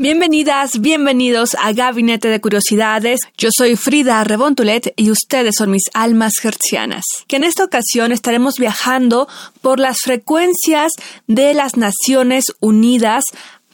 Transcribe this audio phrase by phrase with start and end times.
[0.00, 3.20] Bienvenidas, bienvenidos a Gabinete de Curiosidades.
[3.36, 7.04] Yo soy Frida Rebontulet y ustedes son mis almas hertzianas.
[7.28, 9.28] Que en esta ocasión estaremos viajando
[9.60, 10.92] por las frecuencias
[11.26, 13.24] de las Naciones Unidas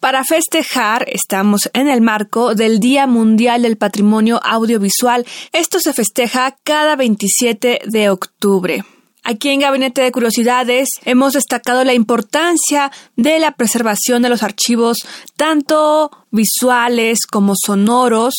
[0.00, 5.24] para festejar, estamos en el marco del Día Mundial del Patrimonio Audiovisual.
[5.52, 8.84] Esto se festeja cada 27 de octubre.
[9.28, 14.98] Aquí en Gabinete de Curiosidades hemos destacado la importancia de la preservación de los archivos,
[15.36, 18.34] tanto visuales como sonoros,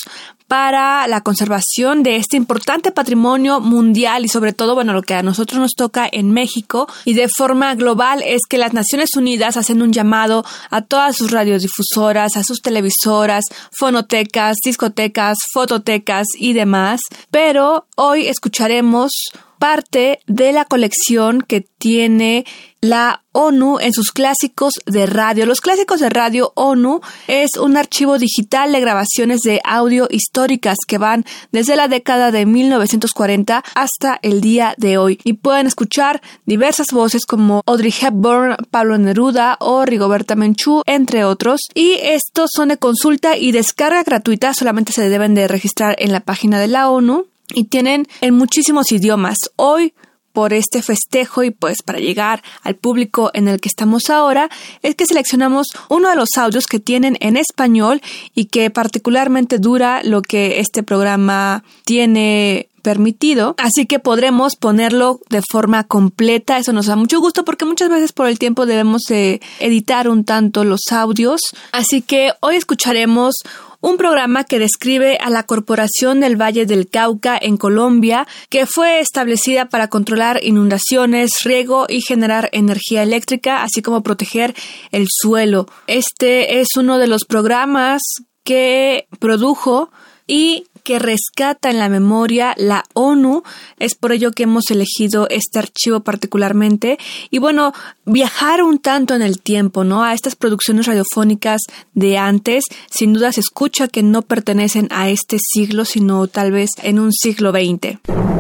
[0.47, 5.23] para la conservación de este importante patrimonio mundial y sobre todo, bueno, lo que a
[5.23, 6.87] nosotros nos toca en México.
[7.05, 11.31] Y de forma global es que las Naciones Unidas hacen un llamado a todas sus
[11.31, 19.11] radiodifusoras, a sus televisoras, fonotecas, discotecas, fototecas y demás, pero hoy escucharemos
[19.59, 22.45] parte de la colección que tiene
[22.81, 25.45] la ONU en sus clásicos de radio.
[25.45, 30.97] Los clásicos de radio ONU es un archivo digital de grabaciones de audio históricas que
[30.97, 36.87] van desde la década de 1940 hasta el día de hoy y pueden escuchar diversas
[36.91, 41.61] voces como Audrey Hepburn, Pablo Neruda o Rigoberta Menchú, entre otros.
[41.73, 46.21] Y estos son de consulta y descarga gratuita, solamente se deben de registrar en la
[46.21, 49.37] página de la ONU y tienen en muchísimos idiomas.
[49.55, 49.93] Hoy
[50.37, 54.51] por este festejo y pues para llegar al público en el que estamos ahora
[54.83, 58.03] es que seleccionamos uno de los audios que tienen en español
[58.35, 65.41] y que particularmente dura lo que este programa tiene permitido, así que podremos ponerlo de
[65.41, 66.59] forma completa.
[66.59, 70.23] Eso nos da mucho gusto porque muchas veces por el tiempo debemos de editar un
[70.23, 71.41] tanto los audios.
[71.71, 73.33] Así que hoy escucharemos
[73.81, 78.99] un programa que describe a la Corporación del Valle del Cauca en Colombia, que fue
[78.99, 84.55] establecida para controlar inundaciones, riego y generar energía eléctrica, así como proteger
[84.91, 85.67] el suelo.
[85.87, 88.01] Este es uno de los programas
[88.43, 89.91] que produjo
[90.25, 93.43] y que rescata en la memoria la ONU.
[93.77, 96.97] Es por ello que hemos elegido este archivo particularmente.
[97.29, 97.73] Y bueno,
[98.05, 100.05] viajar un tanto en el tiempo, ¿no?
[100.05, 101.59] A estas producciones radiofónicas
[101.93, 106.69] de antes, sin duda se escucha que no pertenecen a este siglo, sino tal vez
[106.81, 108.36] en un siglo XX.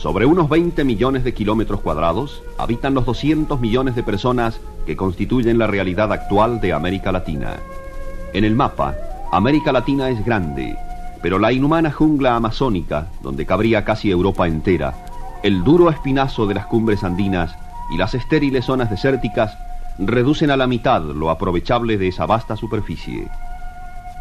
[0.00, 5.58] Sobre unos 20 millones de kilómetros cuadrados habitan los 200 millones de personas que constituyen
[5.58, 7.58] la realidad actual de América Latina.
[8.32, 8.94] En el mapa,
[9.30, 10.74] América Latina es grande,
[11.20, 14.94] pero la inhumana jungla amazónica, donde cabría casi Europa entera,
[15.42, 17.54] el duro espinazo de las cumbres andinas
[17.92, 19.54] y las estériles zonas desérticas
[19.98, 23.28] reducen a la mitad lo aprovechable de esa vasta superficie.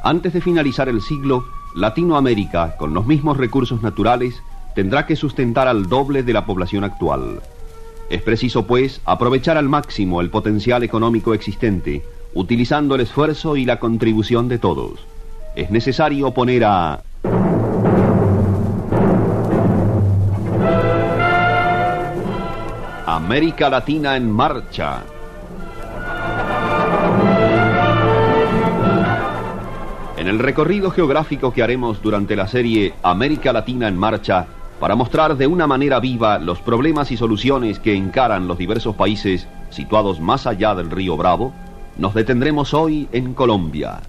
[0.03, 4.43] Antes de finalizar el siglo, Latinoamérica, con los mismos recursos naturales,
[4.75, 7.41] tendrá que sustentar al doble de la población actual.
[8.09, 12.03] Es preciso, pues, aprovechar al máximo el potencial económico existente,
[12.33, 14.99] utilizando el esfuerzo y la contribución de todos.
[15.55, 17.03] Es necesario poner a...
[23.05, 25.03] América Latina en marcha.
[30.17, 34.47] En el recorrido geográfico que haremos durante la serie América Latina en marcha,
[34.79, 39.47] para mostrar de una manera viva los problemas y soluciones que encaran los diversos países
[39.69, 41.53] situados más allá del río Bravo,
[41.97, 43.99] nos detendremos hoy en Colombia.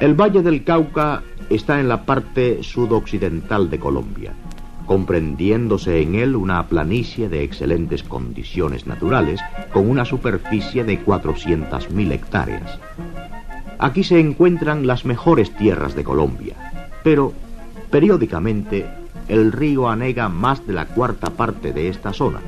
[0.00, 4.32] El Valle del Cauca está en la parte sudoccidental de Colombia,
[4.90, 9.38] comprendiéndose en él una planicie de excelentes condiciones naturales
[9.72, 12.76] con una superficie de 400.000 hectáreas.
[13.78, 16.56] Aquí se encuentran las mejores tierras de Colombia,
[17.04, 17.32] pero
[17.88, 18.84] periódicamente
[19.28, 22.40] el río anega más de la cuarta parte de esta zona.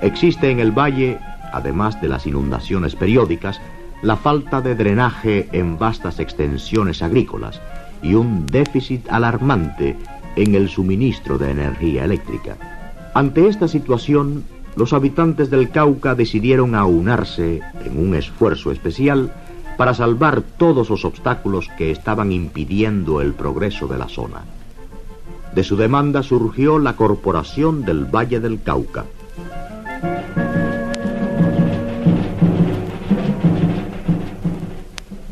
[0.00, 1.18] Existe en el valle,
[1.52, 3.60] además de las inundaciones periódicas,
[4.02, 7.60] la falta de drenaje en vastas extensiones agrícolas
[8.02, 9.96] y un déficit alarmante
[10.42, 12.56] en el suministro de energía eléctrica.
[13.14, 14.44] Ante esta situación,
[14.76, 19.32] los habitantes del Cauca decidieron aunarse en un esfuerzo especial
[19.76, 24.42] para salvar todos los obstáculos que estaban impidiendo el progreso de la zona.
[25.54, 29.04] De su demanda surgió la Corporación del Valle del Cauca.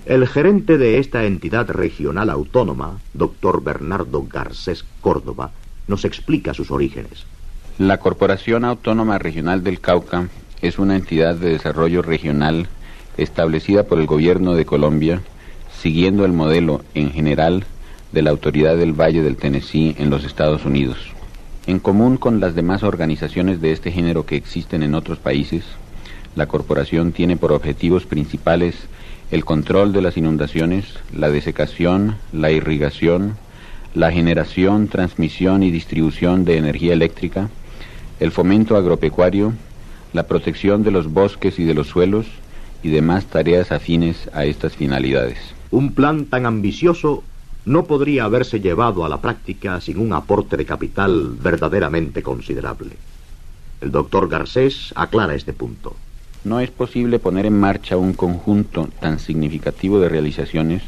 [0.06, 5.50] El gerente de esta entidad regional autónoma, doctor Bernardo Garcés Córdoba,
[5.88, 7.26] nos explica sus orígenes.
[7.78, 10.28] La Corporación Autónoma Regional del Cauca
[10.62, 12.68] es una entidad de desarrollo regional
[13.16, 15.22] establecida por el gobierno de Colombia,
[15.76, 17.64] siguiendo el modelo en general
[18.12, 20.98] de la Autoridad del Valle del Tennessee en los Estados Unidos.
[21.66, 25.64] En común con las demás organizaciones de este género que existen en otros países,
[26.36, 28.76] la corporación tiene por objetivos principales
[29.30, 33.36] el control de las inundaciones, la desecación, la irrigación,
[33.94, 37.48] la generación, transmisión y distribución de energía eléctrica,
[38.20, 39.52] el fomento agropecuario,
[40.12, 42.26] la protección de los bosques y de los suelos,
[42.82, 45.38] y demás tareas afines a estas finalidades.
[45.70, 47.24] Un plan tan ambicioso
[47.64, 52.92] no podría haberse llevado a la práctica sin un aporte de capital verdaderamente considerable.
[53.80, 55.96] El doctor Garcés aclara este punto.
[56.46, 60.80] No es posible poner en marcha un conjunto tan significativo de realizaciones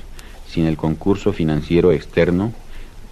[0.47, 2.53] sin el concurso financiero externo,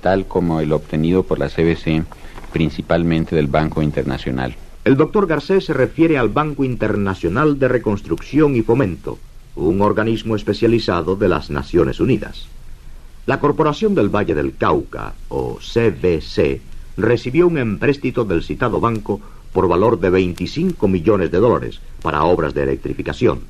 [0.01, 2.05] tal como el obtenido por la CBC,
[2.53, 4.55] principalmente del Banco Internacional.
[4.85, 9.19] El doctor Garcés se refiere al Banco Internacional de Reconstrucción y Fomento,
[9.57, 12.47] un organismo especializado de las Naciones Unidas.
[13.27, 16.61] La Corporación del Valle del Cauca, o CBC,
[16.97, 19.21] recibió un empréstito del citado banco
[19.57, 23.41] por valor de 25 millones de dólares para obras de electrificación.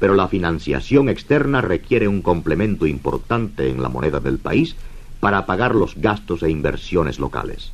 [0.00, 4.74] Pero la financiación externa requiere un complemento importante en la moneda del país
[5.20, 7.70] para pagar los gastos e inversiones locales.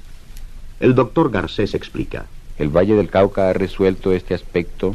[0.78, 2.26] El doctor Garcés explica.
[2.58, 4.94] El Valle del Cauca ha resuelto este aspecto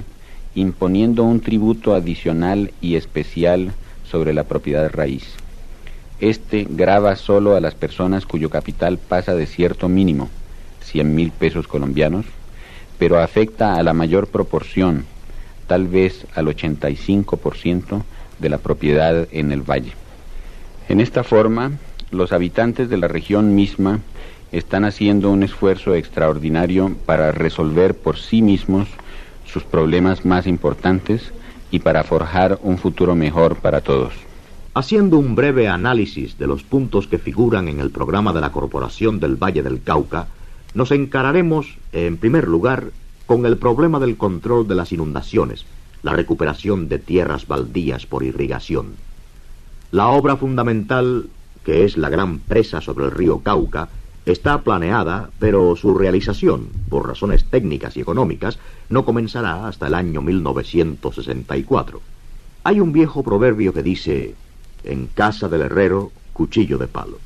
[0.53, 3.73] imponiendo un tributo adicional y especial
[4.07, 5.25] sobre la propiedad raíz.
[6.19, 10.29] Este grava solo a las personas cuyo capital pasa de cierto mínimo,
[10.81, 12.27] 100 mil pesos colombianos,
[12.99, 15.05] pero afecta a la mayor proporción,
[15.65, 18.03] tal vez al 85%
[18.37, 19.93] de la propiedad en el valle.
[20.89, 21.71] En esta forma,
[22.11, 24.01] los habitantes de la región misma
[24.51, 28.87] están haciendo un esfuerzo extraordinario para resolver por sí mismos
[29.45, 31.31] sus problemas más importantes
[31.71, 34.13] y para forjar un futuro mejor para todos.
[34.73, 39.19] Haciendo un breve análisis de los puntos que figuran en el programa de la Corporación
[39.19, 40.27] del Valle del Cauca,
[40.73, 42.91] nos encararemos, en primer lugar,
[43.25, 45.65] con el problema del control de las inundaciones,
[46.03, 48.93] la recuperación de tierras baldías por irrigación.
[49.91, 51.27] La obra fundamental,
[51.63, 53.89] que es la gran presa sobre el río Cauca,
[54.29, 60.21] Está planeada, pero su realización, por razones técnicas y económicas, no comenzará hasta el año
[60.21, 61.99] 1964.
[62.63, 64.35] Hay un viejo proverbio que dice,
[64.83, 67.17] en casa del herrero, cuchillo de palo.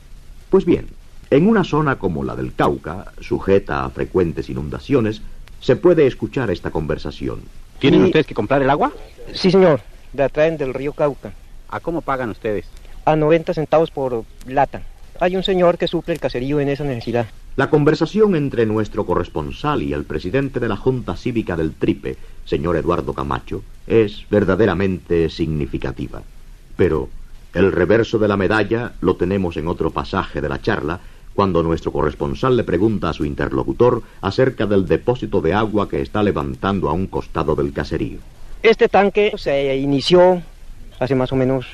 [0.50, 0.88] Pues bien,
[1.36, 5.22] en una zona como la del Cauca, sujeta a frecuentes inundaciones,
[5.60, 7.42] se puede escuchar esta conversación.
[7.80, 8.92] ¿Tienen ustedes que comprar el agua?
[9.34, 9.82] Sí, señor.
[10.14, 11.34] La traen del río Cauca.
[11.70, 12.66] ¿A cómo pagan ustedes?
[13.06, 14.84] A 90 centavos por lata
[15.20, 17.28] hay un señor que suple el caserío en esa necesidad.
[17.56, 22.78] La conversación entre nuestro corresponsal y el presidente de la Junta Cívica del Tripe, señor
[22.78, 26.22] Eduardo Camacho, es verdaderamente significativa.
[26.76, 27.10] Pero
[27.54, 31.00] el reverso de la medalla lo tenemos en otro pasaje de la charla,
[31.36, 36.24] cuando nuestro corresponsal le pregunta a su interlocutor acerca del depósito de agua que está
[36.24, 38.20] levantando a un costado del caserío.
[38.62, 40.42] Este tanque se inició
[41.00, 41.66] hace más o menos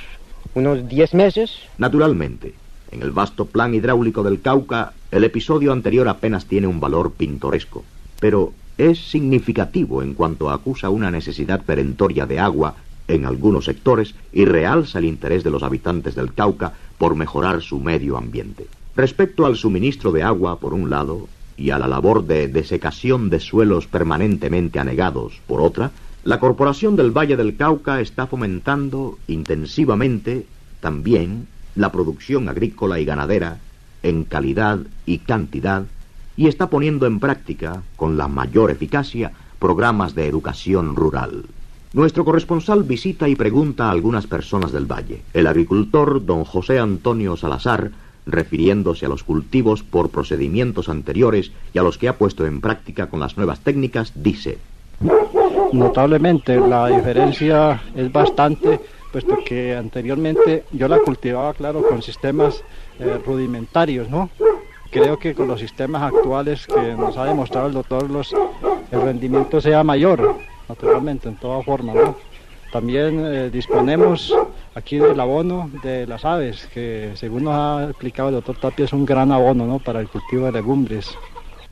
[0.56, 1.52] unos 10 meses.
[1.78, 2.54] Naturalmente,
[2.92, 7.84] en el vasto plan hidráulico del Cauca, el episodio anterior apenas tiene un valor pintoresco,
[8.20, 12.76] pero es significativo en cuanto acusa una necesidad perentoria de agua
[13.08, 17.80] en algunos sectores y realza el interés de los habitantes del Cauca por mejorar su
[17.80, 18.68] medio ambiente.
[19.00, 23.40] Respecto al suministro de agua, por un lado, y a la labor de desecación de
[23.40, 25.92] suelos permanentemente anegados, por otra,
[26.26, 30.46] la Corporación del Valle del Cauca está fomentando intensivamente
[30.82, 33.60] también la producción agrícola y ganadera
[34.04, 35.86] en calidad y cantidad
[36.36, 41.46] y está poniendo en práctica, con la mayor eficacia, programas de educación rural.
[41.94, 45.22] Nuestro corresponsal visita y pregunta a algunas personas del valle.
[45.34, 47.92] El agricultor don José Antonio Salazar,
[48.26, 53.08] refiriéndose a los cultivos por procedimientos anteriores y a los que ha puesto en práctica
[53.08, 54.58] con las nuevas técnicas, dice.
[55.72, 58.80] Notablemente la diferencia es bastante
[59.12, 62.64] puesto que anteriormente yo la cultivaba, claro, con sistemas
[63.00, 64.30] eh, rudimentarios, ¿no?
[64.92, 68.34] Creo que con los sistemas actuales que nos ha demostrado el doctor, los,
[68.92, 70.36] el rendimiento sea mayor,
[70.68, 72.16] naturalmente, en toda forma, ¿no?
[72.72, 74.36] También eh, disponemos
[74.76, 78.94] aquí del abono de las aves, que según nos ha explicado el doctor Tapia es
[78.94, 79.80] un gran abono ¿no?
[79.80, 81.16] para el cultivo de legumbres.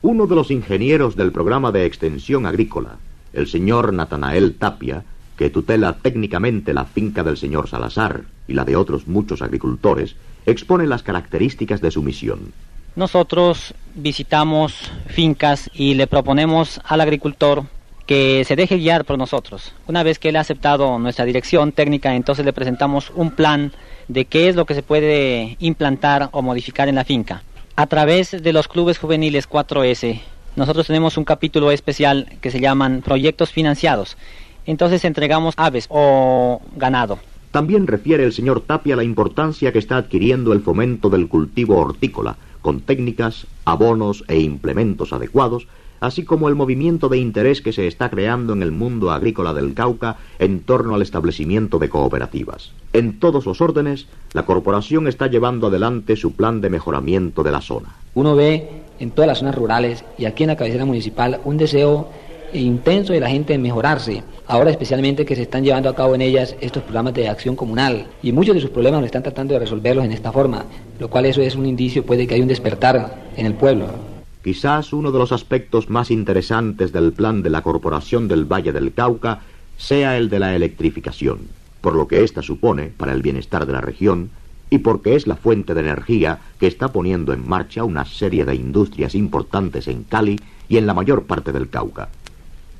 [0.02, 2.96] Uno de los ingenieros del programa de extensión agrícola,
[3.32, 5.04] el señor Natanael Tapia,
[5.36, 10.86] que tutela técnicamente la finca del señor Salazar y la de otros muchos agricultores, expone
[10.86, 12.52] las características de su misión.
[12.96, 14.74] Nosotros visitamos
[15.06, 17.64] fincas y le proponemos al agricultor
[18.08, 19.74] que se deje guiar por nosotros.
[19.86, 23.70] Una vez que él ha aceptado nuestra dirección técnica, entonces le presentamos un plan
[24.08, 27.42] de qué es lo que se puede implantar o modificar en la finca.
[27.76, 30.22] A través de los clubes juveniles 4S,
[30.56, 34.16] nosotros tenemos un capítulo especial que se llaman proyectos financiados.
[34.64, 37.18] Entonces entregamos aves o ganado.
[37.50, 42.38] También refiere el señor Tapia la importancia que está adquiriendo el fomento del cultivo hortícola,
[42.62, 45.66] con técnicas, abonos e implementos adecuados,
[46.00, 49.74] así como el movimiento de interés que se está creando en el mundo agrícola del
[49.74, 52.72] Cauca en torno al establecimiento de cooperativas.
[52.92, 57.60] En todos los órdenes, la corporación está llevando adelante su plan de mejoramiento de la
[57.60, 57.94] zona.
[58.14, 62.08] Uno ve en todas las zonas rurales y aquí en la cabecera municipal un deseo
[62.52, 64.22] intenso de la gente en mejorarse.
[64.46, 68.06] Ahora especialmente que se están llevando a cabo en ellas estos programas de acción comunal
[68.22, 70.64] y muchos de sus problemas lo están tratando de resolverlos en esta forma,
[70.98, 74.17] lo cual eso es un indicio puede que hay un despertar en el pueblo.
[74.42, 78.92] Quizás uno de los aspectos más interesantes del plan de la Corporación del Valle del
[78.92, 79.40] Cauca
[79.76, 81.40] sea el de la electrificación,
[81.80, 84.30] por lo que ésta supone para el bienestar de la región
[84.70, 88.54] y porque es la fuente de energía que está poniendo en marcha una serie de
[88.54, 92.08] industrias importantes en Cali y en la mayor parte del Cauca.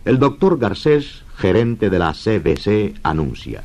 [0.05, 3.63] El doctor Garcés, gerente de la CBC, anuncia.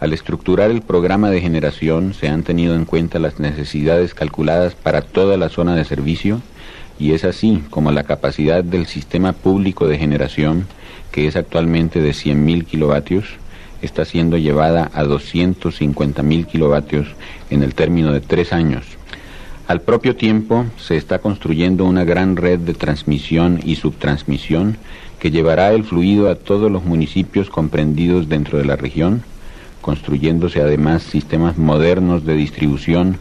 [0.00, 5.02] Al estructurar el programa de generación se han tenido en cuenta las necesidades calculadas para
[5.02, 6.42] toda la zona de servicio
[6.98, 10.66] y es así como la capacidad del sistema público de generación,
[11.10, 13.24] que es actualmente de 100.000 kilovatios,
[13.82, 17.08] está siendo llevada a 250.000 kilovatios
[17.50, 18.84] en el término de tres años.
[19.66, 24.76] Al propio tiempo se está construyendo una gran red de transmisión y subtransmisión
[25.18, 29.22] que llevará el fluido a todos los municipios comprendidos dentro de la región,
[29.80, 33.18] construyéndose además sistemas modernos de distribución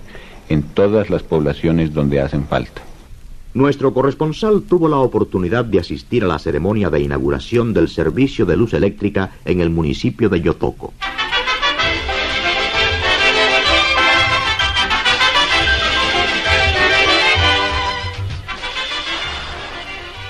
[0.49, 2.81] en todas las poblaciones donde hacen falta.
[3.53, 8.57] Nuestro corresponsal tuvo la oportunidad de asistir a la ceremonia de inauguración del servicio de
[8.57, 10.91] luz eléctrica en el municipio de Yotoco.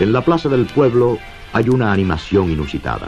[0.01, 1.17] En la plaza del pueblo
[1.53, 3.07] hay una animación inusitada.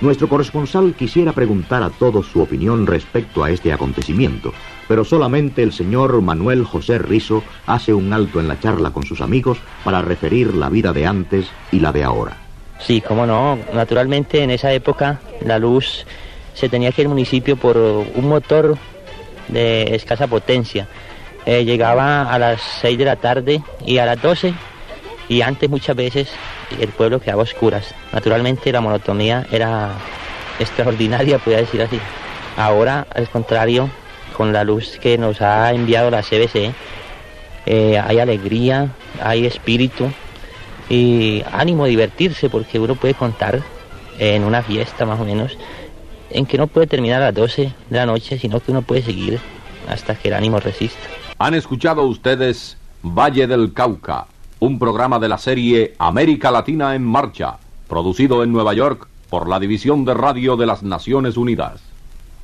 [0.00, 4.52] Nuestro corresponsal quisiera preguntar a todos su opinión respecto a este acontecimiento,
[4.88, 9.22] pero solamente el señor Manuel José Rizo hace un alto en la charla con sus
[9.22, 12.36] amigos para referir la vida de antes y la de ahora.
[12.78, 13.58] Sí, cómo no.
[13.72, 16.04] Naturalmente en esa época la luz
[16.52, 18.76] se tenía que al municipio por un motor
[19.48, 20.88] de escasa potencia.
[21.46, 24.52] Eh, llegaba a las 6 de la tarde y a las 12
[25.28, 26.28] y antes muchas veces
[26.80, 27.94] el pueblo quedaba a oscuras.
[28.12, 29.92] Naturalmente la monotonía era
[30.58, 31.98] extraordinaria, podría decir así.
[32.56, 33.90] Ahora, al contrario,
[34.36, 36.72] con la luz que nos ha enviado la CBC,
[37.66, 38.92] eh, hay alegría,
[39.22, 40.10] hay espíritu
[40.88, 43.60] y ánimo a divertirse porque uno puede contar
[44.18, 45.58] en una fiesta más o menos
[46.30, 49.02] en que no puede terminar a las 12 de la noche, sino que uno puede
[49.02, 49.40] seguir
[49.88, 51.00] hasta que el ánimo resista.
[51.38, 54.26] Han escuchado ustedes Valle del Cauca,
[54.58, 57.58] un programa de la serie América Latina en Marcha,
[57.88, 61.80] producido en Nueva York por la División de Radio de las Naciones Unidas.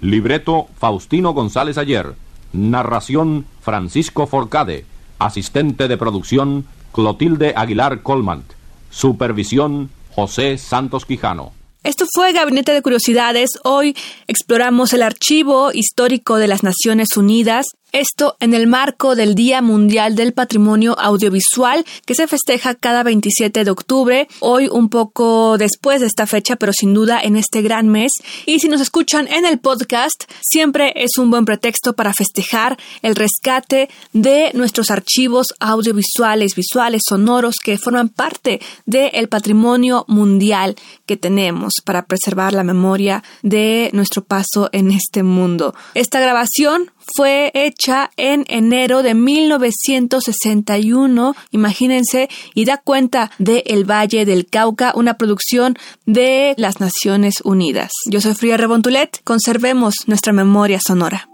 [0.01, 2.15] Libreto Faustino González Ayer.
[2.53, 4.85] Narración Francisco Forcade.
[5.19, 8.45] Asistente de producción Clotilde Aguilar Colmant.
[8.91, 11.53] Supervisión José Santos Quijano.
[11.85, 13.51] Esto fue Gabinete de Curiosidades.
[13.65, 19.61] Hoy exploramos el archivo histórico de las Naciones Unidas esto en el marco del Día
[19.61, 26.01] Mundial del Patrimonio Audiovisual que se festeja cada 27 de octubre, hoy un poco después
[26.01, 28.11] de esta fecha, pero sin duda en este gran mes.
[28.47, 33.15] Y si nos escuchan en el podcast, siempre es un buen pretexto para festejar el
[33.15, 41.75] rescate de nuestros archivos audiovisuales, visuales, sonoros que forman parte del patrimonio mundial que tenemos
[41.85, 45.75] para preservar la memoria de nuestro paso en este mundo.
[45.95, 54.25] Esta grabación fue hecha en enero de 1961, imagínense, y da cuenta de El Valle
[54.25, 57.91] del Cauca, una producción de las Naciones Unidas.
[58.11, 61.29] Yo soy Fría Rebontulet, conservemos nuestra memoria sonora.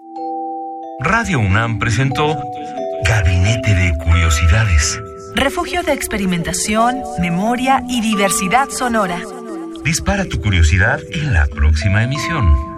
[1.00, 2.36] Radio UNAM presentó
[3.04, 4.98] Gabinete de Curiosidades.
[5.34, 9.20] Refugio de experimentación, memoria y diversidad sonora.
[9.84, 12.77] Dispara tu curiosidad en la próxima emisión.